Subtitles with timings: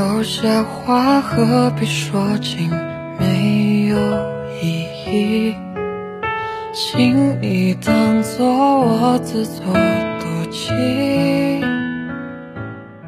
[0.00, 2.70] 有些话何必说尽，
[3.18, 3.98] 没有
[4.62, 5.54] 意义。
[6.72, 8.46] 请你当做
[8.80, 11.60] 我自作多情。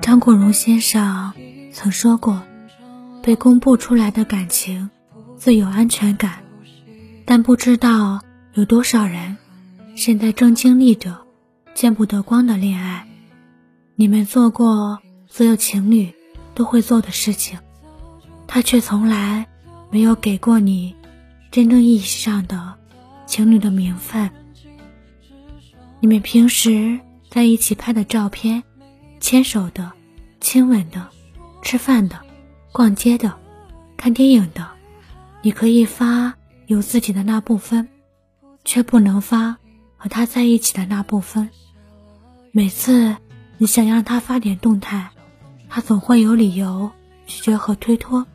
[0.02, 1.32] 张国荣先生
[1.72, 2.42] 曾说过
[3.24, 4.90] ：“被公布出来的感情
[5.38, 6.40] 最有安全感，
[7.24, 8.20] 但不知道
[8.52, 9.38] 有多少人
[9.94, 11.22] 现在正经历着
[11.72, 13.06] 见不得光的恋爱。
[13.96, 16.12] 你们做过所有情侣
[16.54, 17.58] 都会做的事情，
[18.46, 19.46] 他却从来
[19.90, 20.94] 没有给过你
[21.50, 22.74] 真正意义上的
[23.26, 24.30] 情侣的名分。
[26.00, 26.98] 你们平时
[27.30, 28.62] 在一起拍的照片，
[29.20, 29.92] 牵手的。”
[30.42, 31.06] 亲吻的，
[31.62, 32.18] 吃饭的，
[32.72, 33.32] 逛街的，
[33.96, 34.68] 看电影的，
[35.40, 36.34] 你可以发
[36.66, 37.88] 有自己的那部分，
[38.64, 39.56] 却不能发
[39.96, 41.48] 和他在一起的那部分。
[42.50, 43.16] 每次
[43.56, 45.08] 你想让他发点动态，
[45.74, 46.90] 他总会有理由
[47.26, 48.26] 拒绝和推脱。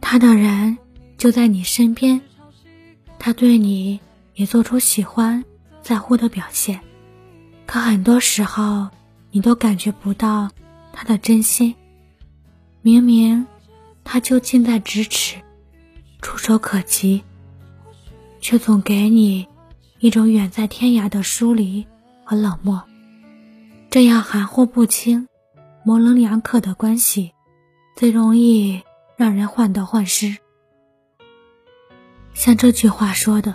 [0.00, 0.78] 他的人
[1.18, 2.20] 就在你身边，
[3.18, 3.98] 他对你
[4.36, 5.44] 也做出喜欢、
[5.82, 6.78] 在乎的表现，
[7.66, 8.88] 可很多时候。
[9.32, 10.48] 你都感觉不到
[10.92, 11.74] 他的真心，
[12.82, 13.44] 明明
[14.04, 15.38] 他就近在咫尺，
[16.22, 17.20] 触手可及，
[18.40, 19.44] 却总给你
[19.98, 21.84] 一种远在天涯的疏离
[22.22, 22.80] 和冷漠。
[23.94, 25.28] 这样含糊不清、
[25.84, 27.32] 模棱两可的关系，
[27.94, 28.82] 最容易
[29.16, 30.36] 让人患得患失。
[32.32, 33.54] 像这句话说的：“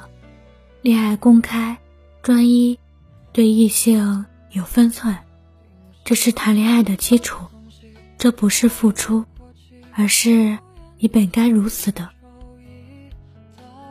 [0.82, 1.78] 恋爱公开、
[2.22, 2.80] 专一，
[3.34, 5.18] 对异性有分寸。”
[6.06, 7.48] 这是谈恋爱的基础，
[8.18, 9.26] 这不是付出，
[9.94, 10.58] 而是
[11.00, 12.08] 你本该如此的。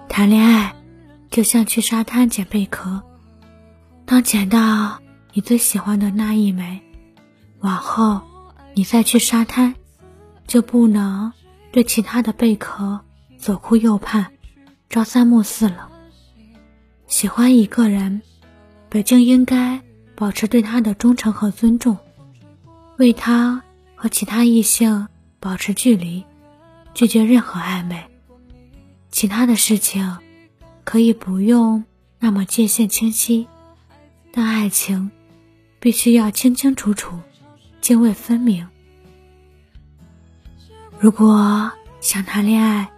[0.09, 0.75] 谈恋爱
[1.31, 3.03] 就像去沙滩捡贝壳，
[4.07, 6.81] 当捡到你最喜欢的那一枚，
[7.61, 8.21] 往后
[8.75, 9.75] 你再去沙滩，
[10.47, 11.33] 就不能
[11.71, 13.01] 对其他的贝壳
[13.39, 14.33] 左顾右盼、
[14.89, 15.91] 朝三暮四了。
[17.07, 18.21] 喜欢一个人，
[18.89, 19.81] 本就应该
[20.15, 21.97] 保持对他的忠诚和尊重。
[22.99, 23.63] 为他
[23.95, 25.07] 和其他异性
[25.39, 26.25] 保持距离，
[26.95, 28.05] 拒绝任何暧昧。
[29.11, 30.19] 其他的事情
[30.85, 31.85] 可以不用
[32.19, 33.47] 那么界限清晰，
[34.33, 35.11] 但爱情
[35.81, 37.19] 必须要清清楚楚、
[37.81, 38.67] 泾渭分明。
[40.99, 42.91] 如果想谈恋爱，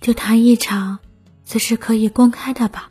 [0.00, 0.98] 就谈一场
[1.44, 2.90] 随时可以公开的吧。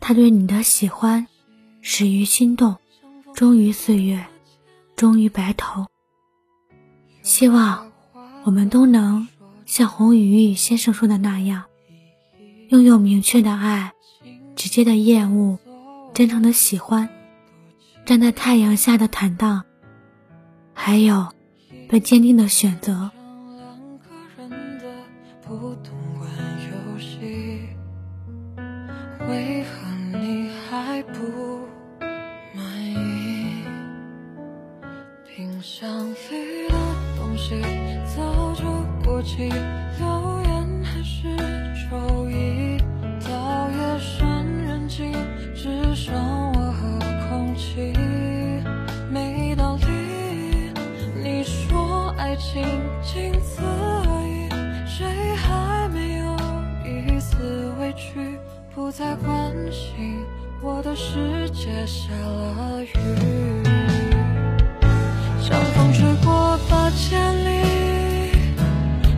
[0.00, 1.26] 他对你的喜欢
[1.80, 2.76] 始于心动。
[3.34, 4.24] 终于岁月，
[4.96, 5.84] 终于白头。
[7.22, 7.92] 希望
[8.44, 9.28] 我们都能
[9.66, 11.64] 像洪宇宇先生说的那样，
[12.70, 13.92] 拥有明确的爱，
[14.54, 15.58] 直接的厌恶，
[16.16, 17.06] 真诚的喜欢，
[18.06, 19.62] 站在太阳下的坦荡，
[20.72, 21.28] 还有
[21.90, 23.10] 被坚定的选择。
[29.28, 31.20] 为何你还不？
[35.62, 36.74] 箱里的
[37.16, 37.60] 东西
[38.14, 38.64] 早就
[39.04, 39.50] 过期，
[58.98, 60.24] 在关心，
[60.62, 62.88] 我的世界下了雨。
[65.38, 68.30] 像风吹过八千里，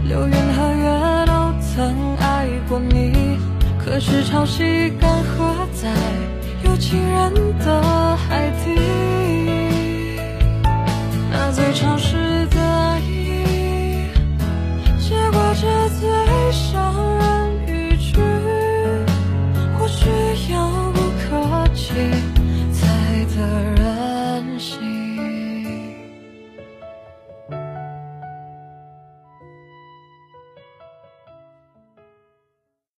[0.09, 3.39] 流云和月都曾爱过你。
[3.79, 5.95] 可是潮汐干涸在
[6.65, 8.75] 有情人的海底，